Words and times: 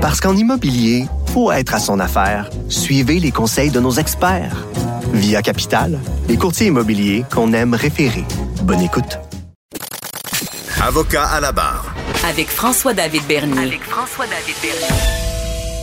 Parce 0.00 0.20
qu'en 0.20 0.34
immobilier, 0.34 1.04
faut 1.26 1.52
être 1.52 1.74
à 1.74 1.78
son 1.78 2.00
affaire. 2.00 2.48
Suivez 2.68 3.20
les 3.20 3.30
conseils 3.30 3.70
de 3.70 3.80
nos 3.80 3.92
experts. 3.92 4.66
Via 5.12 5.42
Capital, 5.42 5.98
les 6.26 6.38
courtiers 6.38 6.68
immobiliers 6.68 7.24
qu'on 7.30 7.52
aime 7.52 7.74
référer. 7.74 8.24
Bonne 8.62 8.80
écoute. 8.80 9.18
Avocat 10.82 11.26
à 11.26 11.40
la 11.40 11.52
barre. 11.52 11.94
Avec 12.26 12.48
François-David 12.48 13.22
Bernier. 13.28 13.58
Avec 13.58 13.82
François-David 13.82 14.54
Bernier. 14.62 14.96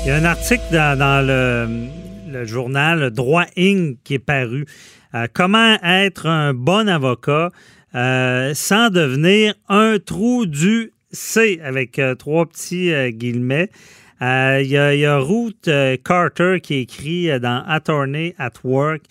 Il 0.04 0.08
y 0.08 0.12
a 0.12 0.16
un 0.16 0.26
article 0.26 0.64
dans, 0.72 0.98
dans 0.98 1.26
le, 1.26 1.88
le, 2.28 2.46
journal 2.46 3.12
Droit 3.12 3.46
Inc. 3.56 3.98
qui 4.04 4.16
est 4.16 4.20
paru. 4.20 4.66
Euh, 5.14 5.28
comment 5.32 5.78
être 5.84 6.26
un 6.26 6.56
bon 6.56 6.90
avocat 6.90 7.52
euh, 7.94 8.54
sans 8.56 8.90
devenir 8.90 9.54
un 9.70 9.98
trou 10.00 10.46
du 10.46 10.94
C 11.12 11.60
avec 11.64 12.00
euh, 12.00 12.16
trois 12.16 12.46
petits 12.46 12.94
euh, 12.94 13.10
guillemets. 13.10 13.70
Euh, 14.22 14.62
il 14.64 14.70
y, 14.70 15.06
a, 15.06 15.20
Ruth 15.20 15.70
Carter 16.04 16.60
qui 16.62 16.76
écrit 16.76 17.40
dans 17.40 17.64
Attorney 17.68 18.34
at 18.38 18.54
Work. 18.64 19.04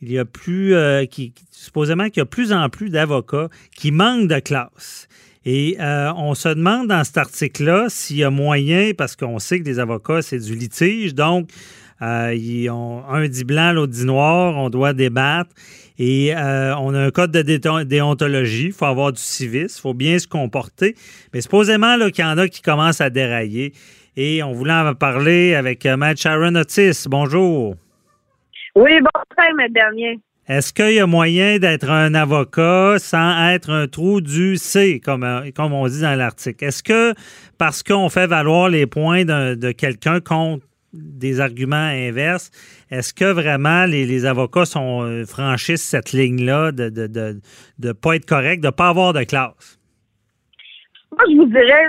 Il 0.00 0.12
y 0.12 0.18
a 0.18 0.24
plus, 0.24 0.74
qui, 1.10 1.32
supposément 1.50 2.08
qu'il 2.08 2.18
y 2.18 2.22
a 2.22 2.26
plus 2.26 2.52
en 2.52 2.68
plus 2.68 2.90
d'avocats 2.90 3.48
qui 3.76 3.92
manquent 3.92 4.28
de 4.28 4.40
classe. 4.40 5.08
Et 5.44 5.76
euh, 5.80 6.12
on 6.16 6.34
se 6.34 6.48
demande 6.48 6.88
dans 6.88 7.02
cet 7.04 7.18
article-là 7.18 7.86
s'il 7.88 8.18
y 8.18 8.24
a 8.24 8.30
moyen, 8.30 8.92
parce 8.96 9.16
qu'on 9.16 9.38
sait 9.38 9.60
que 9.60 9.64
les 9.64 9.78
avocats, 9.78 10.22
c'est 10.22 10.38
du 10.38 10.54
litige, 10.54 11.14
donc 11.14 11.50
euh, 12.00 12.34
ils 12.34 12.70
ont, 12.70 13.04
un 13.08 13.26
dit 13.28 13.44
blanc, 13.44 13.72
l'autre 13.72 13.92
dit 13.92 14.04
noir, 14.04 14.56
on 14.56 14.70
doit 14.70 14.92
débattre. 14.92 15.50
Et 15.98 16.34
euh, 16.34 16.74
on 16.76 16.94
a 16.94 17.00
un 17.00 17.10
code 17.10 17.32
de 17.32 17.82
déontologie, 17.84 18.66
il 18.66 18.72
faut 18.72 18.86
avoir 18.86 19.12
du 19.12 19.20
civisme, 19.20 19.76
il 19.78 19.80
faut 19.80 19.94
bien 19.94 20.18
se 20.18 20.26
comporter. 20.26 20.96
Mais 21.32 21.40
supposément 21.40 21.96
qu'il 22.10 22.24
y 22.24 22.28
en 22.28 22.38
a 22.38 22.48
qui 22.48 22.62
commencent 22.62 23.00
à 23.00 23.10
dérailler. 23.10 23.72
Et 24.16 24.42
on 24.42 24.52
voulait 24.52 24.72
en 24.72 24.94
parler 24.94 25.54
avec 25.54 25.84
Matt 25.86 26.18
Sharon 26.18 26.54
Otis. 26.54 27.06
Bonjour. 27.08 27.76
Oui, 28.74 29.00
bonjour, 29.00 29.60
M. 29.60 29.72
Dernier. 29.72 30.18
Est-ce 30.48 30.72
qu'il 30.72 30.92
y 30.92 31.00
a 31.00 31.06
moyen 31.06 31.58
d'être 31.58 31.88
un 31.88 32.14
avocat 32.14 32.96
sans 32.98 33.48
être 33.50 33.70
un 33.70 33.86
trou 33.86 34.20
du 34.20 34.56
C, 34.56 35.00
comme, 35.02 35.26
comme 35.54 35.72
on 35.72 35.86
dit 35.86 36.00
dans 36.00 36.18
l'article? 36.18 36.64
Est-ce 36.64 36.82
que 36.82 37.14
parce 37.58 37.82
qu'on 37.82 38.08
fait 38.08 38.26
valoir 38.26 38.68
les 38.68 38.86
points 38.86 39.24
de 39.24 39.72
quelqu'un 39.72 40.20
contre 40.20 40.66
des 40.92 41.40
arguments 41.40 41.76
inverses, 41.76 42.50
est-ce 42.90 43.14
que 43.14 43.24
vraiment 43.24 43.86
les, 43.86 44.04
les 44.04 44.26
avocats 44.26 44.64
sont, 44.64 45.24
franchissent 45.26 45.84
cette 45.84 46.12
ligne-là 46.12 46.72
de 46.72 46.84
ne 46.84 47.06
de, 47.06 47.40
de, 47.78 47.92
pas 47.92 48.16
être 48.16 48.26
correct, 48.26 48.60
de 48.60 48.66
ne 48.66 48.72
pas 48.72 48.88
avoir 48.88 49.12
de 49.12 49.24
classe? 49.24 49.78
Moi, 51.12 51.24
je 51.30 51.36
vous 51.36 51.46
dirais, 51.46 51.86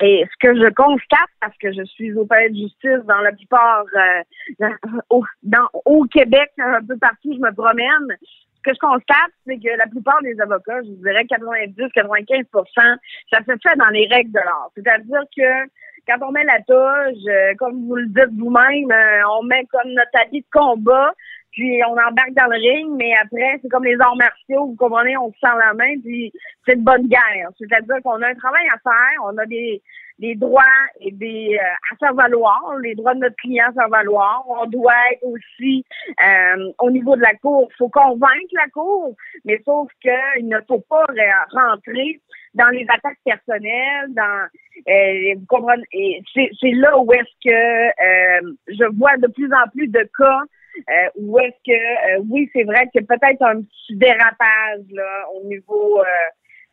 et 0.00 0.26
ce 0.30 0.46
que 0.46 0.54
je 0.54 0.68
constate, 0.74 1.30
parce 1.40 1.56
que 1.58 1.72
je 1.72 1.82
suis 1.84 2.12
au 2.14 2.26
palais 2.26 2.50
de 2.50 2.56
justice 2.56 3.04
dans 3.06 3.20
la 3.20 3.32
plupart, 3.32 3.84
euh, 3.94 4.68
au, 5.10 5.24
dans, 5.42 5.68
au 5.84 6.04
Québec, 6.04 6.50
un 6.58 6.84
peu 6.86 6.98
partout, 6.98 7.32
je 7.32 7.40
me 7.40 7.52
promène. 7.54 8.16
Ce 8.20 8.62
que 8.62 8.74
je 8.74 8.80
constate, 8.80 9.32
c'est 9.46 9.58
que 9.58 9.76
la 9.78 9.86
plupart 9.86 10.20
des 10.22 10.38
avocats, 10.40 10.82
je 10.82 10.90
dirais 10.90 11.24
90-95% 11.24 12.96
ça 13.30 13.38
se 13.38 13.52
fait 13.62 13.76
dans 13.76 13.88
les 13.88 14.08
règles 14.08 14.32
de 14.32 14.40
l'art. 14.40 14.70
C'est-à-dire 14.74 15.22
que 15.36 15.70
quand 16.06 16.28
on 16.28 16.32
met 16.32 16.44
la 16.44 16.58
touche, 16.60 17.22
euh, 17.28 17.54
comme 17.58 17.86
vous 17.86 17.96
le 17.96 18.06
dites 18.06 18.38
vous-même, 18.38 18.90
euh, 18.90 19.28
on 19.38 19.42
met 19.44 19.64
comme 19.66 19.90
notre 19.90 20.10
habit 20.20 20.40
de 20.40 20.46
combat, 20.52 21.12
puis 21.56 21.80
on 21.88 21.92
embarque 21.92 22.34
dans 22.34 22.52
le 22.52 22.58
ring, 22.58 22.92
mais 22.96 23.14
après, 23.14 23.58
c'est 23.62 23.68
comme 23.70 23.84
les 23.84 23.98
arts 23.98 24.16
martiaux, 24.16 24.66
vous 24.66 24.76
comprenez, 24.76 25.16
on 25.16 25.32
se 25.32 25.38
sent 25.38 25.56
la 25.58 25.72
main, 25.72 25.98
puis 26.04 26.30
c'est 26.66 26.76
de 26.76 26.84
bonne 26.84 27.08
guerre. 27.08 27.48
C'est-à-dire 27.58 27.96
qu'on 28.04 28.20
a 28.20 28.28
un 28.28 28.34
travail 28.34 28.66
à 28.68 28.78
faire, 28.78 29.24
on 29.24 29.38
a 29.38 29.46
des, 29.46 29.82
des 30.18 30.34
droits 30.34 30.62
et 31.00 31.12
des 31.12 31.58
euh, 31.58 31.92
à 31.92 31.96
faire 31.96 32.12
valoir, 32.12 32.76
les 32.82 32.94
droits 32.94 33.14
de 33.14 33.20
notre 33.20 33.36
client 33.36 33.64
à 33.70 33.72
faire 33.72 33.88
valoir. 33.88 34.44
On 34.46 34.66
doit 34.66 34.92
aussi 35.22 35.82
euh, 36.22 36.72
au 36.78 36.90
niveau 36.90 37.16
de 37.16 37.22
la 37.22 37.34
cour, 37.36 37.70
faut 37.78 37.88
convaincre 37.88 38.52
la 38.52 38.68
cour, 38.70 39.16
mais 39.46 39.58
sauf 39.64 39.88
qu'il 40.02 40.48
ne 40.48 40.58
faut 40.68 40.84
pas 40.90 41.06
rentrer 41.52 42.20
dans 42.52 42.68
les 42.68 42.84
attaques 42.90 43.18
personnelles, 43.24 44.08
dans 44.10 44.46
euh, 44.88 45.34
vous 45.38 45.46
comprenez, 45.48 46.22
c'est 46.34 46.72
là 46.72 46.98
où 46.98 47.10
est-ce 47.14 47.48
que 47.48 48.52
je 48.68 48.84
vois 48.98 49.16
de 49.16 49.28
plus 49.28 49.50
en 49.54 49.68
plus 49.70 49.88
de 49.88 50.06
cas 50.18 50.42
euh, 50.88 51.08
où 51.16 51.38
est-ce 51.38 51.56
que, 51.64 51.72
euh, 51.72 52.22
oui, 52.28 52.48
c'est 52.52 52.64
vrai 52.64 52.88
que 52.94 53.02
peut-être 53.02 53.42
un 53.42 53.62
petit 53.62 53.96
dérapage 53.96 54.84
là, 54.92 55.24
au 55.34 55.46
niveau 55.46 56.00
euh, 56.00 56.04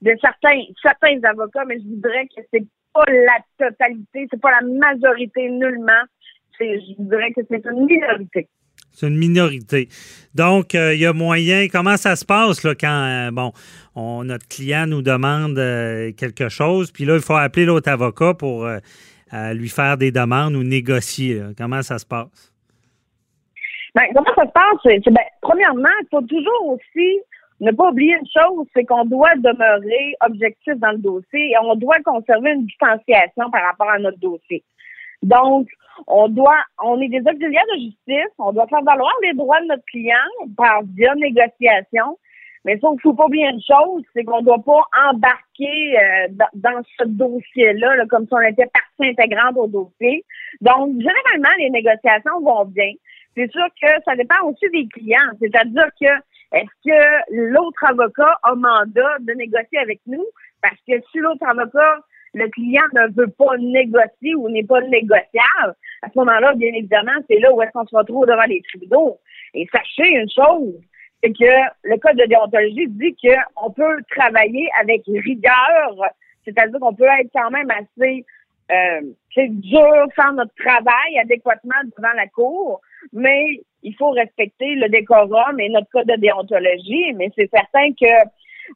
de 0.02 0.16
certains 0.22 0.62
certains 0.82 1.20
avocats, 1.24 1.66
mais 1.66 1.80
je 1.80 1.88
voudrais 1.88 2.26
que 2.28 2.42
c'est 2.54 2.66
pas 2.94 3.06
la 3.08 3.68
totalité, 3.70 4.28
c'est 4.30 4.42
pas 4.42 4.52
la 4.52 4.68
majorité 4.68 5.50
nullement. 5.50 6.04
Je 6.60 6.94
dirais 7.00 7.32
que 7.34 7.42
c'est 7.50 7.66
une 7.66 7.86
minorité. 7.86 8.48
C'est 8.92 9.08
une 9.08 9.18
minorité. 9.18 9.90
Donc, 10.36 10.76
il 10.76 11.00
y 11.00 11.06
a 11.08 11.14
moyen. 11.14 11.66
Comment 11.72 11.98
ça 11.98 12.16
se 12.16 12.24
passe 12.24 12.64
là, 12.64 12.76
quand 12.76 13.32
bon, 13.34 13.52
on, 13.96 14.24
notre 14.24 14.48
client 14.48 14.86
nous 14.86 15.02
demande 15.02 15.56
quelque 16.16 16.48
chose, 16.48 16.92
puis 16.92 17.04
là, 17.04 17.16
il 17.16 17.22
faut 17.22 17.34
appeler 17.34 17.66
l'autre 17.66 17.90
avocat 17.90 18.36
pour 18.36 18.70
lui 19.32 19.70
faire 19.70 19.98
des 19.98 20.12
demandes 20.12 20.56
ou 20.56 20.62
négocier. 20.62 21.42
Comment 21.58 21.82
ça 21.82 21.98
se 21.98 22.06
passe? 22.06 22.53
Ben, 23.96 24.06
comment 24.14 24.34
ça 24.36 24.46
se 24.46 24.52
passe? 24.52 25.04
Ben, 25.06 25.26
premièrement, 25.42 25.90
il 26.02 26.08
faut 26.10 26.22
toujours 26.22 26.68
aussi 26.68 27.20
ne 27.60 27.72
pas 27.72 27.90
oublier 27.90 28.16
une 28.16 28.28
chose, 28.28 28.68
c'est 28.76 28.84
qu'on 28.84 29.06
doit 29.06 29.36
demeurer 29.36 30.16
objectif 30.26 30.74
dans 30.76 30.92
le 30.92 30.98
dossier 30.98 31.52
et 31.52 31.58
on 31.62 31.76
doit 31.76 32.00
conserver 32.04 32.52
une 32.52 32.66
distanciation 32.66 33.50
par 33.52 33.64
rapport 33.64 33.90
à 33.90 34.00
notre 34.00 34.20
dossier. 34.20 34.64
Donc, 35.22 35.68
on 36.08 36.28
doit, 36.28 36.60
on 36.84 37.00
est 37.02 37.08
des 37.08 37.22
auxiliaires 37.22 37.64
de 37.76 37.82
justice, 37.82 38.34
on 38.40 38.52
doit 38.52 38.68
faire 38.68 38.84
valoir 38.84 39.14
les 39.22 39.34
droits 39.34 39.62
de 39.62 39.68
notre 39.68 39.86
client 39.86 40.16
par 40.58 40.82
via 40.96 41.14
négociation. 41.16 42.18
Mais 42.66 42.80
ça, 42.80 42.88
il 42.94 43.02
faut 43.02 43.14
pas 43.14 43.26
oublier 43.26 43.48
une 43.50 43.62
chose, 43.62 44.04
c'est 44.14 44.24
qu'on 44.24 44.40
ne 44.40 44.46
doit 44.46 44.64
pas 44.64 44.82
embarquer 45.10 46.00
euh, 46.00 46.28
dans, 46.54 46.82
ce 46.98 47.06
dossier-là 47.06 47.96
là, 47.98 48.06
comme 48.08 48.26
si 48.26 48.34
on 48.34 48.40
était 48.40 48.68
partie 48.68 49.12
intégrante 49.12 49.58
au 49.58 49.68
dossier. 49.68 50.24
Donc, 50.62 50.96
généralement, 50.98 51.56
les 51.60 51.70
négociations 51.70 52.40
vont 52.42 52.66
bien 52.66 52.92
c'est 53.36 53.52
sûr 53.52 53.66
que 53.82 53.88
ça 54.06 54.16
dépend 54.16 54.42
aussi 54.44 54.70
des 54.72 54.88
clients. 54.88 55.32
C'est-à-dire 55.40 55.88
que 56.00 56.08
est-ce 56.54 56.90
que 56.90 57.32
l'autre 57.32 57.84
avocat 57.84 58.38
a 58.44 58.56
mandat 58.56 59.18
de 59.22 59.34
négocier 59.34 59.80
avec 59.80 60.02
nous? 60.06 60.26
Parce 60.62 60.78
que 60.88 60.94
si 61.12 61.18
l'autre 61.18 61.46
avocat, 61.48 62.00
le 62.36 62.48
client 62.50 62.84
ne 62.94 63.12
veut 63.14 63.30
pas 63.30 63.58
négocier 63.58 64.36
ou 64.36 64.50
n'est 64.50 64.64
pas 64.64 64.82
négociable, 64.82 65.76
à 66.02 66.10
ce 66.10 66.20
moment-là, 66.20 66.54
bien 66.56 66.74
évidemment, 66.74 67.14
c'est 67.30 67.40
là 67.40 67.54
où 67.54 67.62
est-ce 67.62 67.72
qu'on 67.72 67.86
se 67.86 67.96
retrouve 67.96 68.26
devant 68.28 68.44
les 68.44 68.62
tribunaux. 68.70 69.20
Et 69.54 69.68
sachez 69.72 70.10
une 70.10 70.30
chose, 70.30 70.76
c'est 71.24 71.32
que 71.32 71.54
le 71.84 71.98
code 71.98 72.18
de 72.18 72.26
déontologie 72.26 72.88
dit 72.88 73.16
qu'on 73.16 73.72
peut 73.72 73.98
travailler 74.16 74.70
avec 74.80 75.04
rigueur, 75.08 75.96
c'est-à-dire 76.46 76.80
qu'on 76.80 76.94
peut 76.94 77.06
être 77.06 77.30
quand 77.34 77.52
même 77.52 77.70
assez 77.72 78.26
euh, 78.72 79.02
dur 79.36 80.08
faire 80.16 80.34
notre 80.34 80.54
travail 80.56 81.20
adéquatement 81.22 81.76
devant 81.98 82.14
la 82.16 82.28
cour, 82.28 82.82
mais 83.12 83.60
il 83.84 83.96
faut 83.96 84.12
respecter 84.12 84.76
le 84.76 84.90
décorum 84.90 85.60
et 85.60 85.70
notre 85.70 85.90
code 85.90 86.08
de 86.08 86.16
déontologie. 86.16 87.14
Mais 87.16 87.30
c'est 87.36 87.50
certain 87.54 87.90
que 88.00 88.28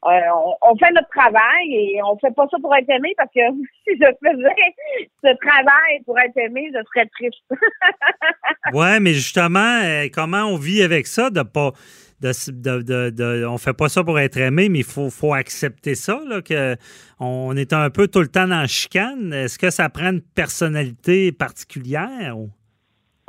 euh, 0.05 0.19
on, 0.63 0.75
fait 0.77 0.91
notre 0.91 1.09
travail 1.09 1.73
et 1.73 2.01
on 2.03 2.17
fait 2.19 2.33
pas 2.35 2.45
ça 2.51 2.57
pour 2.61 2.75
être 2.75 2.89
aimé 2.89 3.13
parce 3.17 3.31
que 3.33 3.39
si 3.87 3.95
je 3.95 4.05
faisais 4.21 4.75
ce 5.23 5.35
travail 5.37 6.01
pour 6.05 6.19
être 6.19 6.37
aimé, 6.37 6.69
je 6.73 6.79
serais 6.93 7.07
triste. 7.07 7.43
ouais, 8.73 8.99
mais 8.99 9.13
justement, 9.13 9.81
euh, 9.83 10.07
comment 10.13 10.43
on 10.43 10.57
vit 10.57 10.83
avec 10.83 11.07
ça 11.07 11.29
de 11.29 11.41
pas 11.41 11.71
de, 12.19 12.81
de, 12.81 13.09
de, 13.11 13.45
on 13.45 13.57
fait 13.57 13.73
pas 13.73 13.89
ça 13.89 14.03
pour 14.03 14.19
être 14.19 14.37
aimé, 14.37 14.69
mais 14.69 14.79
il 14.79 14.85
faut, 14.85 15.09
faut 15.09 15.33
accepter 15.33 15.95
ça, 15.95 16.19
là, 16.27 16.41
que 16.41 16.75
on 17.19 17.55
est 17.55 17.73
un 17.73 17.89
peu 17.89 18.07
tout 18.07 18.21
le 18.21 18.27
temps 18.27 18.47
dans 18.47 18.61
la 18.61 18.67
chicane. 18.67 19.31
Est-ce 19.33 19.59
que 19.59 19.69
ça 19.69 19.87
prend 19.89 20.09
une 20.09 20.21
personnalité 20.21 21.31
particulière? 21.31 22.35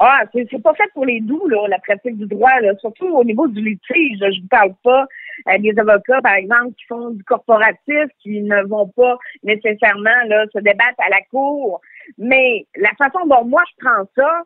Ah, 0.00 0.22
c'est 0.32 0.62
pas 0.62 0.74
fait 0.74 0.88
pour 0.94 1.04
les 1.04 1.20
doux, 1.20 1.48
là, 1.48 1.66
la 1.68 1.80
pratique 1.80 2.16
du 2.16 2.26
droit, 2.26 2.60
là, 2.60 2.72
surtout 2.78 3.08
au 3.08 3.24
niveau 3.24 3.48
du 3.48 3.60
litige. 3.60 4.18
Je 4.20 4.42
ne 4.42 4.48
parle 4.48 4.72
pas 4.84 5.06
euh, 5.48 5.58
des 5.58 5.76
avocats, 5.76 6.22
par 6.22 6.34
exemple, 6.34 6.72
qui 6.78 6.84
font 6.86 7.10
du 7.10 7.24
corporatif, 7.24 8.04
qui 8.20 8.40
ne 8.42 8.62
vont 8.68 8.88
pas 8.88 9.18
nécessairement 9.42 10.22
là, 10.26 10.44
se 10.52 10.58
débattre 10.60 11.00
à 11.00 11.08
la 11.08 11.20
cour. 11.30 11.80
Mais 12.16 12.66
la 12.76 12.90
façon 12.96 13.26
dont 13.26 13.44
moi 13.44 13.62
je 13.70 13.84
prends 13.84 14.04
ça 14.14 14.44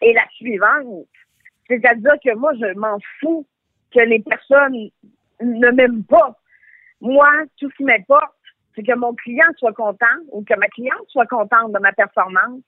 est 0.00 0.12
la 0.12 0.26
suivante. 0.36 1.06
C'est-à-dire 1.68 2.14
que 2.24 2.34
moi, 2.36 2.52
je 2.54 2.72
m'en 2.78 2.98
fous 3.20 3.46
que 3.92 4.00
les 4.00 4.20
personnes 4.20 4.88
ne 5.40 5.70
m'aiment 5.70 6.04
pas. 6.04 6.36
Moi, 7.00 7.28
tout 7.58 7.70
ce 7.70 7.76
qui 7.76 7.84
m'importe, 7.84 8.34
c'est 8.74 8.82
que 8.82 8.94
mon 8.94 9.14
client 9.14 9.46
soit 9.56 9.72
content 9.72 10.06
ou 10.30 10.44
que 10.44 10.54
ma 10.54 10.66
cliente 10.68 11.08
soit 11.08 11.26
contente 11.26 11.72
de 11.72 11.78
ma 11.78 11.92
performance, 11.92 12.62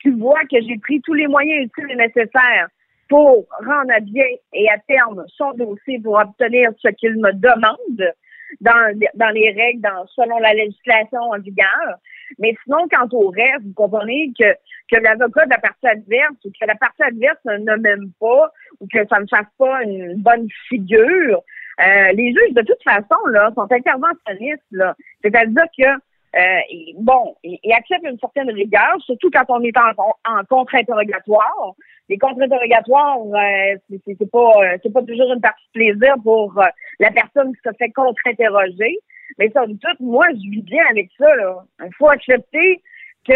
qu'il 0.00 0.16
voit 0.16 0.42
que 0.50 0.60
j'ai 0.60 0.78
pris 0.78 1.00
tous 1.02 1.14
les 1.14 1.26
moyens 1.26 1.66
utiles 1.66 1.90
et 1.90 1.96
nécessaires 1.96 2.68
pour 3.08 3.46
rendre 3.66 3.92
à 3.94 4.00
bien 4.00 4.24
et 4.52 4.70
à 4.70 4.78
terme 4.88 5.24
son 5.28 5.52
dossier 5.52 5.98
pour 6.00 6.18
obtenir 6.18 6.70
ce 6.78 6.88
qu'il 6.88 7.16
me 7.16 7.32
demande 7.32 8.14
dans, 8.60 8.98
dans 9.14 9.30
les 9.30 9.50
règles, 9.50 9.80
dans, 9.80 10.06
selon 10.08 10.38
la 10.38 10.54
législation 10.54 11.20
en 11.20 11.38
vigueur. 11.38 11.96
Mais 12.38 12.54
sinon, 12.64 12.86
quant 12.90 13.08
au 13.12 13.30
reste, 13.30 13.64
vous 13.64 13.72
comprenez 13.74 14.32
que, 14.38 14.52
que 14.90 15.00
l'avocat 15.00 15.44
de 15.44 15.50
la 15.50 15.58
partie 15.58 15.86
adverse 15.86 16.36
ou 16.44 16.50
que 16.50 16.66
la 16.66 16.76
partie 16.76 17.02
adverse 17.02 17.38
ne 17.44 17.76
m'aime 17.76 18.10
pas 18.20 18.50
ou 18.80 18.86
que 18.86 19.06
ça 19.08 19.20
ne 19.20 19.26
fasse 19.26 19.50
pas 19.58 19.82
une 19.82 20.14
bonne 20.16 20.48
figure, 20.68 21.42
euh, 21.80 22.12
les 22.12 22.28
juges, 22.32 22.54
de 22.54 22.62
toute 22.62 22.82
façon, 22.82 23.26
là, 23.30 23.50
sont 23.54 23.70
interventionnistes, 23.70 24.62
là. 24.70 24.94
C'est-à-dire 25.22 25.64
que 25.78 25.88
euh, 26.36 26.60
bon, 26.98 27.36
ils 27.42 27.72
acceptent 27.72 28.06
une 28.06 28.18
certaine 28.18 28.50
rigueur, 28.50 28.96
surtout 29.00 29.30
quand 29.30 29.44
on 29.48 29.62
est 29.62 29.76
en, 29.76 29.90
en 29.98 30.44
contre-interrogatoire. 30.48 31.74
Les 32.08 32.18
contre-interrogatoires, 32.18 33.18
euh, 33.18 33.76
c'est 33.88 34.30
pas 34.30 34.52
euh, 34.62 34.78
c'est 34.82 34.92
pas 34.92 35.02
toujours 35.02 35.32
une 35.32 35.40
partie 35.40 35.64
de 35.74 35.80
plaisir 35.80 36.14
pour 36.22 36.56
euh, 36.58 36.66
la 36.98 37.10
personne 37.10 37.52
qui 37.54 37.60
se 37.64 37.74
fait 37.76 37.90
contre-interroger. 37.90 38.98
Mais 39.38 39.50
ça, 39.50 39.64
toute, 39.64 40.00
moi, 40.00 40.26
je 40.30 40.50
vis 40.50 40.62
bien 40.62 40.84
avec 40.90 41.08
ça. 41.18 41.34
Là. 41.36 41.64
Il 41.84 41.94
faut 41.96 42.08
accepter 42.08 42.82
que 43.26 43.34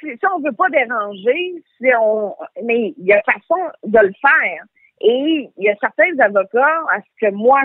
si, 0.00 0.18
on 0.34 0.40
veut 0.40 0.52
pas 0.52 0.68
déranger, 0.70 1.54
si 1.78 1.88
on 2.00 2.34
mais 2.64 2.94
il 2.96 3.04
y 3.04 3.12
a 3.12 3.22
façon 3.22 3.60
de 3.84 3.98
le 3.98 4.12
faire. 4.20 4.64
Et 5.02 5.50
il 5.56 5.64
y 5.64 5.70
a 5.70 5.76
certains 5.80 6.18
avocats, 6.18 6.82
à 6.90 7.00
ce 7.00 7.26
que 7.26 7.32
moi, 7.32 7.60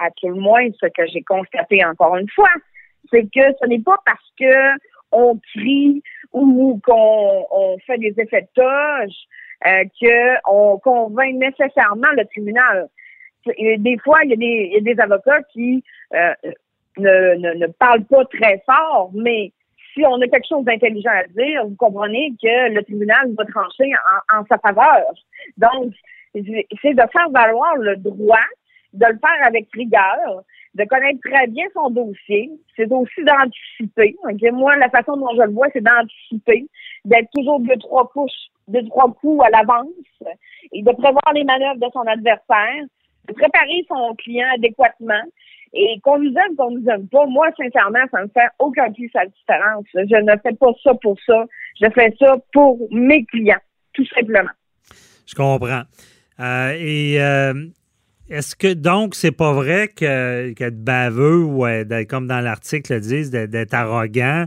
à 0.00 0.10
tout 0.16 0.28
le 0.28 0.34
moins, 0.34 0.66
ce 0.80 0.86
que 0.86 1.06
j'ai 1.06 1.22
constaté 1.22 1.84
encore 1.84 2.16
une 2.16 2.28
fois, 2.30 2.50
c'est 3.10 3.24
que 3.24 3.56
ce 3.60 3.66
n'est 3.66 3.80
pas 3.80 3.98
parce 4.04 4.32
que 4.38 4.78
on 5.12 5.38
crie 5.54 6.02
ou 6.32 6.80
qu'on 6.84 7.46
on 7.50 7.78
fait 7.86 7.98
des 7.98 8.14
effets 8.18 8.42
de 8.42 8.62
toge 8.62 9.14
euh, 9.66 9.84
qu'on 10.44 10.78
convainc 10.78 11.34
nécessairement 11.34 12.10
le 12.16 12.24
tribunal. 12.26 12.88
Des 13.46 13.98
fois, 14.02 14.20
il 14.24 14.30
y 14.30 14.32
a 14.34 14.36
des, 14.36 14.70
y 14.72 14.76
a 14.76 14.94
des 14.94 15.00
avocats 15.00 15.42
qui 15.52 15.82
euh, 16.14 16.32
ne, 16.98 17.34
ne, 17.34 17.54
ne, 17.54 17.66
parlent 17.66 18.04
pas 18.04 18.24
très 18.26 18.62
fort, 18.64 19.10
mais 19.14 19.52
si 19.92 20.04
on 20.06 20.20
a 20.20 20.28
quelque 20.28 20.48
chose 20.48 20.64
d'intelligent 20.64 21.10
à 21.10 21.26
dire, 21.26 21.66
vous 21.66 21.74
comprenez 21.76 22.32
que 22.40 22.72
le 22.72 22.82
tribunal 22.82 23.32
va 23.36 23.44
trancher 23.44 23.92
en, 24.32 24.38
en 24.38 24.44
sa 24.46 24.58
faveur. 24.58 25.12
Donc, 25.56 25.92
c'est 26.34 26.94
de 26.94 27.02
faire 27.12 27.30
valoir 27.30 27.76
le 27.76 27.96
droit, 27.96 28.38
de 28.92 29.06
le 29.06 29.18
faire 29.18 29.46
avec 29.46 29.66
rigueur, 29.72 30.42
de 30.74 30.84
connaître 30.84 31.20
très 31.24 31.46
bien 31.48 31.66
son 31.74 31.90
dossier. 31.90 32.50
C'est 32.76 32.90
aussi 32.90 33.22
d'anticiper. 33.24 34.16
Moi, 34.52 34.76
la 34.76 34.88
façon 34.88 35.16
dont 35.16 35.34
je 35.36 35.42
le 35.42 35.52
vois, 35.52 35.68
c'est 35.72 35.82
d'anticiper, 35.82 36.66
d'être 37.04 37.28
toujours 37.34 37.60
deux, 37.60 37.76
trois 37.76 38.08
couches, 38.08 38.50
deux, 38.68 38.84
trois 38.88 39.12
coups 39.14 39.44
à 39.44 39.50
l'avance 39.50 39.88
et 40.72 40.82
de 40.82 40.92
prévoir 40.92 41.32
les 41.34 41.44
manœuvres 41.44 41.80
de 41.80 41.90
son 41.92 42.00
adversaire, 42.00 42.84
de 43.28 43.34
préparer 43.34 43.84
son 43.88 44.14
client 44.16 44.48
adéquatement. 44.54 45.22
Et 45.74 45.98
qu'on 46.02 46.18
nous 46.18 46.34
aime, 46.34 46.54
qu'on 46.54 46.70
nous 46.70 46.86
aime 46.86 47.08
pas, 47.08 47.24
moi, 47.24 47.48
sincèrement, 47.56 48.04
ça 48.10 48.22
ne 48.22 48.28
fait 48.28 48.48
aucun 48.58 48.92
plus 48.92 49.08
sa 49.10 49.24
différence. 49.24 49.86
Je 49.94 50.20
ne 50.20 50.32
fais 50.42 50.54
pas 50.54 50.72
ça 50.82 50.92
pour 51.00 51.16
ça. 51.24 51.46
Je 51.80 51.88
fais 51.94 52.14
ça 52.18 52.36
pour 52.52 52.78
mes 52.90 53.24
clients, 53.24 53.60
tout 53.94 54.04
simplement. 54.14 54.50
Je 55.26 55.34
comprends. 55.34 55.82
Euh, 56.40 56.74
et 56.78 57.22
euh, 57.22 57.54
est-ce 58.28 58.56
que 58.56 58.72
donc 58.72 59.14
c'est 59.14 59.32
pas 59.32 59.52
vrai 59.52 59.88
que 59.88 60.52
qu'être 60.52 60.82
baveux 60.82 61.42
ou 61.42 61.64
comme 62.08 62.26
dans 62.26 62.40
l'article 62.40 62.94
le 62.94 63.00
disent 63.00 63.30
d'être 63.30 63.74
arrogant, 63.74 64.46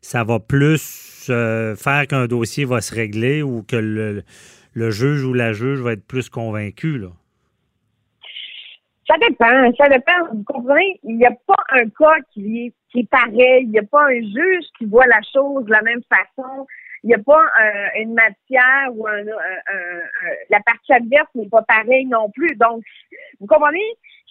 ça 0.00 0.24
va 0.24 0.40
plus 0.40 1.26
euh, 1.30 1.76
faire 1.76 2.06
qu'un 2.06 2.26
dossier 2.26 2.64
va 2.64 2.80
se 2.80 2.94
régler 2.94 3.42
ou 3.42 3.62
que 3.62 3.76
le, 3.76 4.90
juge 4.90 5.24
ou 5.24 5.34
la 5.34 5.52
juge 5.52 5.80
va 5.80 5.92
être 5.92 6.06
plus 6.06 6.28
convaincu 6.28 6.98
là? 6.98 7.08
Ça 9.06 9.16
dépend, 9.18 9.72
ça 9.76 9.88
dépend. 9.88 10.12
Vous 10.32 10.44
comprenez, 10.44 11.00
il 11.02 11.16
n'y 11.16 11.26
a 11.26 11.32
pas 11.32 11.62
un 11.70 11.88
cas 11.88 12.20
qui 12.32 12.66
est, 12.66 12.72
qui 12.92 13.00
est 13.00 13.10
pareil. 13.10 13.64
Il 13.64 13.70
n'y 13.70 13.78
a 13.80 13.82
pas 13.82 14.04
un 14.04 14.20
juge 14.20 14.64
qui 14.78 14.84
voit 14.84 15.06
la 15.08 15.20
chose 15.32 15.64
de 15.64 15.70
la 15.72 15.82
même 15.82 16.00
façon 16.08 16.64
il 17.02 17.08
n'y 17.08 17.14
a 17.14 17.18
pas 17.18 17.42
une 17.96 18.14
matière 18.14 18.88
ou 18.92 19.06
un, 19.06 19.22
la 20.50 20.60
partie 20.60 20.92
adverse 20.92 21.28
n'est 21.34 21.48
pas 21.48 21.62
pareille 21.62 22.06
non 22.06 22.30
plus. 22.30 22.54
Donc, 22.56 22.82
vous 23.40 23.46
comprenez? 23.46 23.84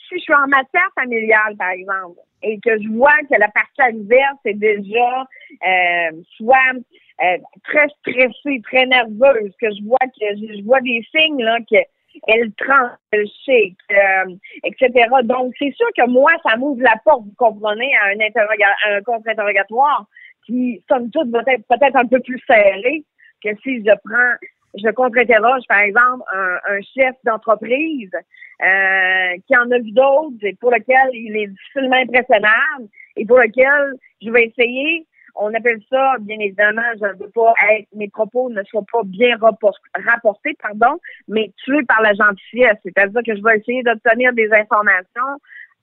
Si 0.07 0.16
je 0.18 0.21
suis 0.21 0.33
en 0.33 0.48
matière 0.48 0.89
familiale, 0.95 1.56
par 1.57 1.69
exemple, 1.69 2.19
et 2.42 2.60
que 2.60 2.81
je 2.81 2.88
vois 2.89 3.18
que 3.30 3.39
la 3.39 3.50
partie 3.50 3.81
adverse 3.81 4.39
est 4.45 4.54
déjà 4.54 5.21
euh, 5.68 6.21
soit 6.38 6.57
euh, 7.24 7.38
très 7.63 7.88
stressée, 8.00 8.62
très 8.63 8.86
nerveuse, 8.86 9.51
que 9.62 9.68
je 9.69 9.83
vois 9.83 10.00
que 10.00 10.25
je, 10.36 10.63
vois 10.63 10.81
des 10.81 11.06
signes 11.13 11.44
là 11.44 11.57
que 11.69 11.77
elle 12.27 12.51
tranche, 12.54 12.92
elle 13.12 13.25
euh, 13.92 14.36
etc. 14.63 15.10
Donc, 15.24 15.54
c'est 15.60 15.71
sûr 15.71 15.88
que 15.95 16.10
moi, 16.10 16.31
ça 16.44 16.57
m'ouvre 16.57 16.81
la 16.81 16.95
porte, 17.06 17.24
vous 17.24 17.36
comprenez, 17.38 17.92
à 17.98 18.07
un, 18.07 18.19
à 18.19 18.95
un 18.95 19.01
contre-interrogatoire 19.01 20.06
qui, 20.50 20.84
somme 20.90 21.10
toute, 21.12 21.30
va 21.30 21.42
être 21.48 21.66
peut-être 21.68 21.96
un 21.96 22.07
peu 22.07 22.19
plus 22.19 22.42
serré 22.48 23.04
que 23.44 23.50
si 23.62 23.84
je 23.86 23.94
prends, 24.04 24.36
je 24.75 24.90
contre-interroge, 24.90 25.63
par 25.68 25.80
exemple, 25.80 26.24
un, 26.34 26.81
chef 26.81 27.16
d'entreprise 27.24 28.12
euh, 28.13 29.38
qui 29.48 29.56
en 29.56 29.69
a 29.72 29.78
vu 29.78 29.92
d'autres 29.92 30.44
et 30.44 30.56
pour 30.56 30.72
lequel 30.72 31.10
il 31.13 31.38
est 31.38 31.48
difficilement 31.48 31.98
impressionnable 31.98 32.90
et 33.16 33.25
pour 33.25 33.38
lequel 33.38 33.94
je 34.22 34.30
vais 34.31 34.46
essayer 34.46 35.06
on 35.36 35.54
appelle 35.54 35.80
ça, 35.90 36.16
bien 36.19 36.38
évidemment, 36.40 36.81
je 37.00 37.06
ne 37.06 37.13
veux 37.13 37.30
pas 37.30 37.54
être, 37.72 37.88
mes 37.95 38.10
propos 38.10 38.50
ne 38.50 38.62
soient 38.63 38.86
pas 38.92 39.04
bien 39.06 39.38
rapportés, 39.38 40.57
pardon, 40.62 41.00
mais 41.30 41.52
tués 41.63 41.86
par 41.88 42.02
la 42.02 42.13
gentillesse. 42.13 42.78
C'est-à-dire 42.84 43.22
que 43.25 43.38
je 43.38 43.42
vais 43.42 43.57
essayer 43.57 43.81
d'obtenir 43.84 44.34
des 44.34 44.52
informations 44.52 45.40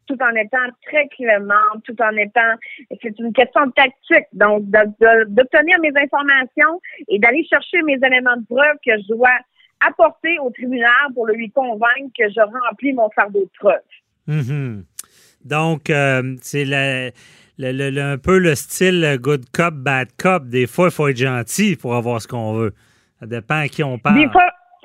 tout 0.07 0.19
en 0.21 0.35
étant 0.35 0.67
très 0.87 1.09
clément, 1.09 1.55
tout 1.85 2.01
en 2.01 2.17
étant, 2.17 2.55
c'est 3.03 3.19
une 3.19 3.33
question 3.33 3.67
de 3.67 3.73
tactique. 3.73 4.27
Donc, 4.33 4.65
d'obtenir 4.65 5.79
mes 5.81 5.93
informations 5.97 6.81
et 7.09 7.19
d'aller 7.19 7.45
chercher 7.45 7.83
mes 7.83 7.99
éléments 8.03 8.37
de 8.37 8.45
preuve 8.47 8.77
que 8.85 8.93
je 9.03 9.15
dois 9.15 9.39
apporter 9.87 10.39
au 10.41 10.51
tribunal 10.51 11.13
pour 11.15 11.27
lui 11.27 11.51
convaincre 11.51 12.11
que 12.19 12.29
je 12.29 12.41
remplis 12.41 12.93
mon 12.93 13.11
fardeau 13.11 13.41
de 13.41 13.51
preuve. 13.59 13.81
Mm-hmm. 14.29 14.83
Donc, 15.45 15.91
euh, 15.91 16.37
c'est 16.41 16.65
un 16.73 18.19
peu 18.19 18.39
le 18.39 18.55
style 18.55 19.19
good 19.21 19.45
cop, 19.53 19.75
bad 19.75 20.09
cop. 20.19 20.47
Des 20.47 20.67
fois, 20.67 20.87
il 20.89 20.93
faut 20.93 21.09
être 21.09 21.17
gentil 21.17 21.77
pour 21.77 21.95
avoir 21.95 22.21
ce 22.21 22.29
qu'on 22.29 22.55
veut. 22.55 22.75
Ça 23.21 23.27
dépend 23.27 23.61
à 23.61 23.69
qui 23.69 23.83
on 23.85 23.99
parle. 23.99 24.19
Des 24.21 24.29
fois, 24.29 24.47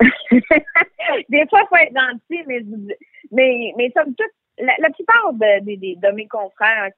des 1.28 1.46
fois, 1.48 1.60
il 1.62 1.66
faut 1.68 1.76
être 1.76 1.94
gentil, 1.94 2.44
mais, 2.46 2.62
mais, 3.32 3.72
mais 3.76 3.92
somme 3.96 4.14
toute, 4.14 4.30
la, 4.62 4.90
plupart 4.90 5.32
de, 5.34 6.14
mes 6.14 6.26
confrères 6.28 6.90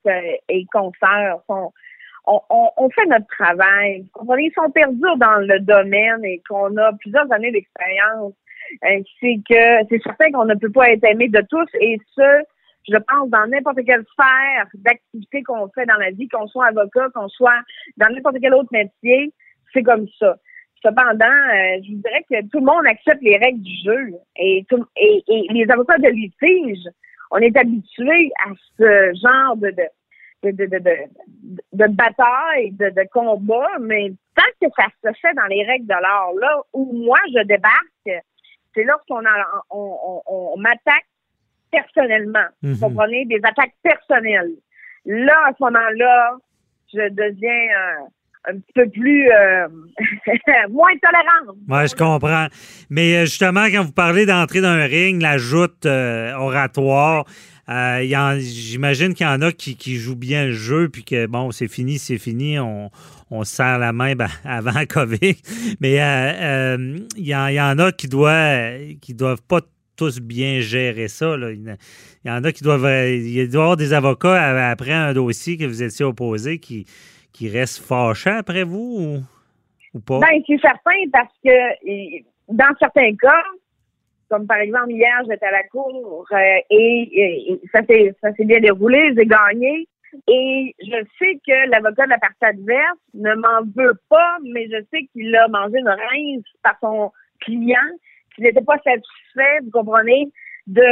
et 0.48 0.66
confrères 0.72 1.38
sont 1.46 1.72
on, 2.26 2.90
fait 2.90 3.06
notre 3.06 3.26
travail. 3.26 4.04
Ils 4.38 4.52
sont 4.54 4.70
perdus 4.70 5.00
dans 5.18 5.46
le 5.46 5.60
domaine 5.60 6.24
et 6.24 6.42
qu'on 6.48 6.76
a 6.76 6.92
plusieurs 6.94 7.30
années 7.32 7.52
d'expérience. 7.52 8.32
C'est 9.20 9.40
que 9.48 9.86
c'est 9.88 10.02
certain 10.02 10.30
qu'on 10.32 10.46
ne 10.46 10.54
peut 10.54 10.70
pas 10.70 10.90
être 10.90 11.04
aimé 11.04 11.28
de 11.28 11.42
tous 11.50 11.68
et 11.80 11.98
ce, 12.14 12.42
je 12.88 12.96
pense, 12.96 13.28
dans 13.28 13.46
n'importe 13.46 13.84
quelle 13.84 14.04
sphère 14.12 14.66
d'activité 14.74 15.42
qu'on 15.42 15.68
fait 15.68 15.84
dans 15.86 15.98
la 15.98 16.10
vie, 16.10 16.28
qu'on 16.28 16.46
soit 16.46 16.66
avocat, 16.66 17.08
qu'on 17.14 17.28
soit 17.28 17.60
dans 17.98 18.08
n'importe 18.08 18.36
quel 18.40 18.54
autre 18.54 18.70
métier, 18.72 19.32
c'est 19.72 19.82
comme 19.82 20.06
ça. 20.18 20.36
Cependant, 20.82 21.24
euh, 21.24 21.80
je 21.82 21.92
vous 21.92 22.02
dirais 22.02 22.24
que 22.30 22.48
tout 22.50 22.60
le 22.60 22.66
monde 22.66 22.86
accepte 22.86 23.22
les 23.22 23.38
règles 23.38 23.62
du 23.62 23.74
jeu 23.84 24.14
et, 24.36 24.66
et 24.96 25.46
les 25.50 25.70
avocats 25.70 25.98
de 25.98 26.08
litige 26.08 26.88
on 27.30 27.38
est 27.38 27.56
habitué 27.56 28.32
à 28.44 28.50
ce 28.78 29.12
genre 29.22 29.56
de, 29.56 29.70
de, 29.70 30.50
de, 30.50 30.66
de, 30.66 30.78
de, 31.72 31.86
bataille, 31.88 32.72
de, 32.72 32.90
de 32.90 33.08
combat, 33.12 33.78
mais 33.80 34.12
tant 34.34 34.42
que 34.60 34.66
ça 34.76 34.86
se 35.02 35.18
fait 35.20 35.34
dans 35.34 35.46
les 35.46 35.64
règles 35.64 35.86
de 35.86 36.00
l'art, 36.00 36.32
là 36.40 36.60
où 36.72 36.92
moi 36.92 37.18
je 37.28 37.42
débarque, 37.44 38.22
c'est 38.74 38.84
lorsqu'on 38.84 39.22
on, 39.70 40.22
on, 40.26 40.56
m'attaque 40.58 41.06
personnellement. 41.70 42.46
Vous 42.62 42.74
mhm. 42.74 42.80
comprenez? 42.80 43.24
Des 43.26 43.40
attaques 43.42 43.74
personnelles. 43.82 44.52
Là, 45.06 45.36
à 45.46 45.52
ce 45.52 45.62
moment-là, 45.62 46.36
je 46.92 47.08
deviens 47.08 47.68
un 47.76 48.06
petit 48.52 48.72
peu 48.74 48.88
plus 48.88 49.30
euh, 49.30 49.68
moins 50.70 50.92
tolérante. 51.02 51.56
Oui, 51.68 51.88
je 51.88 51.94
comprends. 51.94 52.46
Mais 52.90 53.16
euh, 53.16 53.24
justement, 53.24 53.66
quand 53.66 53.84
vous 53.84 53.92
parlez 53.92 54.26
d'entrer 54.26 54.60
dans 54.60 54.68
un 54.68 54.84
ring, 54.84 55.20
la 55.20 55.38
joute 55.38 55.86
euh, 55.86 56.34
oratoire, 56.34 57.24
j'imagine 57.66 59.14
qu'il 59.14 59.26
y 59.26 59.28
en 59.28 59.40
a 59.40 59.52
qui, 59.52 59.96
jouent 59.96 60.16
bien 60.16 60.46
le 60.46 60.52
jeu, 60.52 60.88
puis 60.88 61.04
que 61.04 61.26
bon, 61.26 61.50
c'est 61.50 61.68
fini, 61.68 61.98
c'est 61.98 62.18
fini, 62.18 62.58
on, 62.58 62.90
se 63.42 63.56
serre 63.56 63.78
la 63.78 63.92
main 63.92 64.14
ben, 64.14 64.28
avant 64.44 64.84
COVID. 64.86 65.36
Mais 65.80 65.94
il 67.16 67.26
y, 67.26 67.34
en 67.34 67.78
a 67.78 67.92
qui 67.92 68.08
doivent, 68.08 68.78
qui 69.00 69.14
doivent 69.14 69.42
pas 69.42 69.60
tous 69.96 70.20
bien 70.20 70.60
gérer 70.60 71.08
ça. 71.08 71.36
Il 71.38 71.76
y 72.24 72.30
en 72.30 72.44
a 72.44 72.52
qui 72.52 72.62
doivent. 72.62 73.08
Il 73.08 73.48
doit 73.48 73.62
y 73.62 73.62
avoir 73.62 73.76
des 73.76 73.92
avocats 73.92 74.68
après 74.68 74.92
un 74.92 75.14
dossier 75.14 75.56
que 75.56 75.64
vous 75.64 75.82
étiez 75.82 76.04
opposé 76.04 76.58
qui 76.58 76.84
qui 77.34 77.50
reste 77.50 77.84
fâché 77.84 78.30
après 78.30 78.64
vous 78.64 79.20
ou, 79.92 80.00
pas? 80.00 80.20
Ben, 80.20 80.42
c'est 80.46 80.60
certain 80.60 81.10
parce 81.12 81.34
que 81.44 82.22
dans 82.48 82.74
certains 82.78 83.14
cas, 83.16 83.42
comme 84.30 84.46
par 84.46 84.58
exemple 84.58 84.92
hier, 84.92 85.20
j'étais 85.28 85.46
à 85.46 85.50
la 85.50 85.64
cour 85.64 86.26
euh, 86.32 86.36
et, 86.70 87.60
ça 87.72 87.82
s'est 87.84 88.44
bien 88.44 88.60
déroulé, 88.60 89.12
j'ai 89.16 89.26
gagné. 89.26 89.86
Et 90.28 90.74
je 90.80 91.04
sais 91.18 91.40
que 91.44 91.70
l'avocat 91.70 92.04
de 92.04 92.10
la 92.10 92.18
partie 92.18 92.44
adverse 92.44 92.98
ne 93.14 93.34
m'en 93.34 93.62
veut 93.76 93.98
pas, 94.08 94.38
mais 94.44 94.66
je 94.66 94.80
sais 94.92 95.06
qu'il 95.12 95.34
a 95.36 95.48
mangé 95.48 95.78
une 95.78 95.88
rince 95.88 96.44
par 96.62 96.76
son 96.80 97.10
client, 97.40 97.90
qu'il 98.34 98.44
n'était 98.44 98.62
pas 98.62 98.78
satisfait, 98.78 99.58
vous 99.64 99.70
comprenez, 99.72 100.30
de 100.68 100.84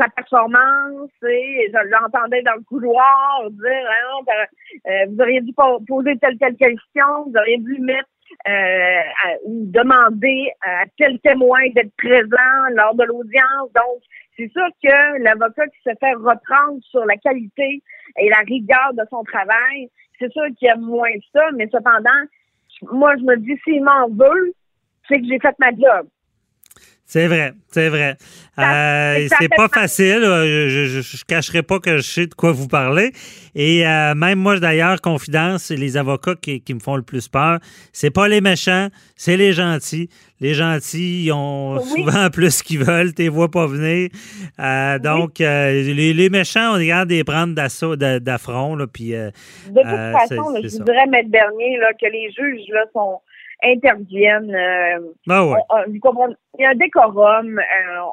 sa 0.00 0.08
performance 0.08 1.10
et 1.28 1.70
je 1.72 1.88
l'entendais 1.88 2.42
dans 2.42 2.54
le 2.54 2.62
couloir 2.62 3.50
dire 3.50 3.88
ah 3.88 4.32
euh, 4.86 5.06
vous 5.08 5.20
auriez 5.20 5.40
dû 5.42 5.52
poser 5.86 6.16
telle 6.18 6.38
telle 6.38 6.56
question, 6.56 7.24
vous 7.26 7.32
auriez 7.36 7.58
dû 7.58 7.78
mettre 7.80 8.08
euh, 8.48 9.00
ou 9.44 9.66
demander 9.66 10.50
à 10.62 10.84
tel 10.96 11.18
témoin 11.20 11.68
d'être 11.74 11.94
présent 11.96 12.74
lors 12.74 12.94
de 12.94 13.04
l'audience. 13.04 13.72
Donc, 13.74 14.02
c'est 14.36 14.50
sûr 14.52 14.66
que 14.82 15.22
l'avocat 15.22 15.66
qui 15.66 15.78
se 15.84 15.90
fait 15.98 16.14
reprendre 16.14 16.80
sur 16.82 17.04
la 17.04 17.16
qualité 17.16 17.82
et 18.16 18.28
la 18.30 18.38
rigueur 18.38 18.94
de 18.94 19.02
son 19.10 19.24
travail, 19.24 19.90
c'est 20.18 20.32
sûr 20.32 20.44
qu'il 20.58 20.68
y 20.68 20.70
a 20.70 20.76
moins 20.76 21.10
ça, 21.34 21.42
mais 21.56 21.68
cependant, 21.70 22.10
moi, 22.92 23.14
je 23.16 23.24
me 23.24 23.36
dis, 23.36 23.58
s'il 23.64 23.82
m'en 23.82 24.08
veut, 24.08 24.54
c'est 25.08 25.20
que 25.20 25.26
j'ai 25.26 25.40
fait 25.40 25.56
ma 25.58 25.70
job. 25.70 26.06
C'est 27.10 27.26
vrai, 27.26 27.54
c'est 27.72 27.88
vrai. 27.88 28.16
Euh, 28.56 29.26
c'est 29.40 29.48
pas 29.48 29.66
facile. 29.66 30.20
Je, 30.22 31.00
je, 31.02 31.24
cacherai 31.24 31.64
pas 31.64 31.80
que 31.80 31.96
je 31.96 32.02
sais 32.02 32.26
de 32.28 32.34
quoi 32.34 32.52
vous 32.52 32.68
parlez. 32.68 33.10
Et 33.56 33.84
euh, 33.84 34.14
même 34.14 34.38
moi, 34.38 34.60
d'ailleurs, 34.60 35.00
confidence, 35.00 35.70
les 35.70 35.96
avocats 35.96 36.36
qui, 36.36 36.62
me 36.72 36.78
font 36.78 36.94
le 36.94 37.02
plus 37.02 37.26
peur, 37.26 37.58
c'est 37.92 38.12
pas 38.12 38.28
les 38.28 38.40
méchants, 38.40 38.90
c'est 39.16 39.36
les 39.36 39.52
gentils. 39.52 40.08
Les 40.40 40.54
gentils, 40.54 41.24
ils 41.24 41.32
ont 41.32 41.80
souvent 41.80 42.30
plus 42.32 42.62
qu'ils 42.62 42.84
veulent, 42.84 43.12
t'es 43.12 43.26
vois 43.26 43.50
pas 43.50 43.66
venir. 43.66 44.10
Euh, 44.60 45.00
donc, 45.00 45.40
les, 45.40 46.28
méchants, 46.30 46.74
on 46.74 46.78
regarde 46.78 47.10
les 47.10 47.24
prendre 47.24 47.56
d'assaut, 47.56 47.96
d'affront. 47.96 48.78
Puis, 48.92 49.10
de 49.10 49.32
toute 49.66 49.82
façon, 49.82 50.54
je 50.62 50.78
voudrais 50.78 51.06
mettre 51.08 51.30
dernier 51.30 51.76
là, 51.78 51.92
que 52.00 52.06
les 52.06 52.30
juges 52.30 52.68
là, 52.72 52.84
sont 52.92 53.20
interviennent. 53.62 54.54
Euh, 54.54 55.12
ah 55.28 55.46
ouais. 55.46 55.58
il 55.88 56.62
y 56.62 56.64
a 56.64 56.70
un 56.70 56.74
décorum. 56.74 57.58
Euh, 57.58 57.62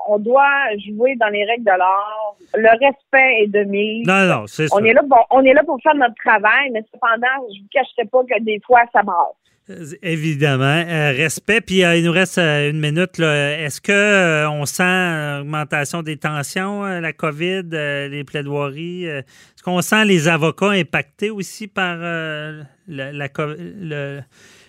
on 0.08 0.20
doit 0.20 0.46
jouer 0.88 1.16
dans 1.16 1.28
les 1.28 1.46
règles 1.46 1.66
de 1.66 1.78
l'art. 1.78 2.36
Le 2.56 2.70
respect 2.70 3.44
est 3.44 3.48
de 3.48 3.64
mise. 3.64 4.08
Non, 4.08 4.26
non, 4.26 4.48
c'est 4.48 4.68
on 4.72 4.84
Est 4.84 4.94
là 4.94 5.04
pour, 5.08 5.26
on 5.32 5.44
est 5.44 5.54
là 5.54 5.64
pour 5.64 5.80
faire 5.82 5.96
notre 5.96 6.16
travail, 6.16 6.70
mais 6.72 6.84
cependant, 6.94 7.28
je 7.54 7.58
ne 7.58 7.64
vous 7.64 7.70
cacherai 7.72 8.06
pas 8.12 8.24
que 8.24 8.44
des 8.44 8.60
fois, 8.66 8.82
ça 8.94 9.04
marche. 9.04 9.36
Euh, 9.70 9.84
évidemment. 10.02 10.84
respect. 11.18 11.60
Puis 11.62 11.80
il 11.80 12.04
nous 12.06 12.12
reste 12.12 12.38
une 12.38 12.80
minute. 12.80 13.20
Est-ce 13.20 13.82
que 13.82 14.48
on 14.48 14.66
sent 14.66 15.42
augmentation 15.42 16.04
des 16.04 16.18
tensions, 16.18 16.84
la 16.84 17.12
COVID, 17.12 17.64
les 17.72 18.24
plaidoiries? 18.24 19.06
Est-ce 19.06 19.64
qu'on 19.64 19.82
sent 19.82 20.06
les 20.06 20.30
avocats 20.30 20.70
impactés 20.70 21.32
aussi 21.32 21.68
par 21.68 21.98
la, 21.98 23.12
la, 23.12 23.28
le, 23.38 24.22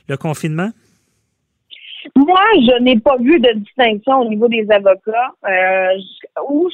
le 0.08 0.16
confinement? 0.16 0.70
Moi, 2.16 2.42
je 2.54 2.82
n'ai 2.82 2.98
pas 2.98 3.16
vu 3.16 3.38
de 3.40 3.52
distinction 3.54 4.20
au 4.20 4.28
niveau 4.28 4.48
des 4.48 4.66
avocats. 4.70 5.32
Euh, 5.46 5.98
où, 6.48 6.68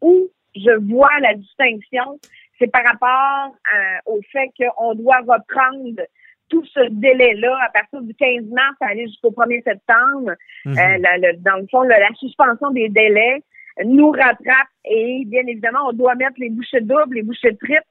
où, 0.00 0.28
je 0.54 0.92
vois 0.92 1.18
la 1.20 1.34
distinction, 1.34 2.20
c'est 2.58 2.70
par 2.70 2.84
rapport 2.84 3.54
euh, 3.74 4.12
au 4.12 4.20
fait 4.30 4.50
qu'on 4.58 4.94
doit 4.94 5.18
reprendre 5.20 6.00
tout 6.48 6.64
ce 6.72 6.88
délai-là 6.90 7.56
à 7.66 7.70
partir 7.70 8.02
du 8.02 8.14
15 8.14 8.44
mars 8.52 8.76
à 8.80 8.88
aller 8.88 9.06
jusqu'au 9.06 9.30
1er 9.30 9.62
septembre. 9.64 10.32
Mhm. 10.64 10.78
Euh, 10.78 11.32
dans 11.40 11.56
le 11.56 11.66
fond, 11.70 11.82
la 11.82 12.14
suspension 12.16 12.70
des 12.70 12.88
délais 12.88 13.42
nous 13.84 14.10
rattrape 14.10 14.68
et 14.84 15.24
bien 15.26 15.42
évidemment, 15.48 15.88
on 15.88 15.92
doit 15.92 16.14
mettre 16.14 16.38
les 16.38 16.50
bouchées 16.50 16.80
doubles, 16.80 17.16
les 17.16 17.22
bouchées 17.22 17.56
triples 17.56 17.82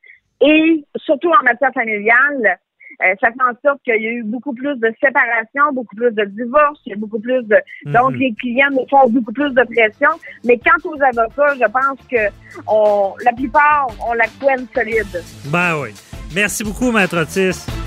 et 0.42 0.84
surtout 0.98 1.30
en 1.30 1.44
matière 1.44 1.74
familiale, 1.74 2.58
euh, 3.02 3.14
ça 3.20 3.28
fait 3.28 3.44
en 3.44 3.54
sorte 3.66 3.82
qu'il 3.84 4.02
y 4.02 4.08
a 4.08 4.12
eu 4.12 4.24
beaucoup 4.24 4.54
plus 4.54 4.76
de 4.78 4.94
séparation, 5.02 5.74
beaucoup 5.74 5.96
plus 5.96 6.12
de 6.12 6.26
divorces, 6.26 6.80
il 6.86 6.92
y 6.92 6.94
a 6.94 6.98
beaucoup 6.98 7.20
plus 7.20 7.44
de... 7.44 7.58
Donc, 7.86 8.14
mhm. 8.14 8.20
les 8.20 8.34
clients 8.34 8.70
nous 8.72 8.86
font 8.90 9.10
beaucoup 9.10 9.34
plus 9.34 9.52
de 9.52 9.64
pression. 9.64 10.10
Mais 10.46 10.58
quant 10.58 10.90
aux 10.90 11.02
avocats, 11.02 11.56
je 11.56 11.72
pense 11.72 12.00
que 12.10 12.32
on, 12.68 13.14
la 13.24 13.34
plupart 13.34 13.88
ont 14.08 14.14
la 14.14 14.28
couenne 14.40 14.68
solide. 14.74 15.24
Ben 15.46 15.80
oui. 15.82 15.90
Merci 16.36 16.64
beaucoup, 16.64 16.92
Maître 16.92 17.18
Otis. 17.22 17.83